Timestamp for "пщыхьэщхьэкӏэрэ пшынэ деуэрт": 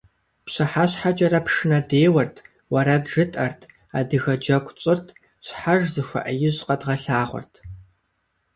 0.45-2.35